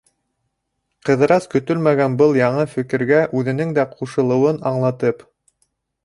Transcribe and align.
Ҡыҙырас, 1.09 1.43
көтөлмәгән 1.49 2.15
был 2.21 2.33
яңы 2.39 2.65
фекергә 2.71 3.19
үҙенең 3.41 3.75
дә 3.79 3.85
ҡушылыуын 3.91 4.59
аңлатып: 4.71 5.21